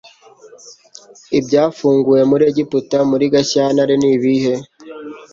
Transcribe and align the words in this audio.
Ibyafunguwe 1.37 2.21
muri 2.29 2.43
Egiputa 2.51 2.97
Muri 3.09 3.25
Gashyantare 3.33 3.93
nibihe 4.01 4.53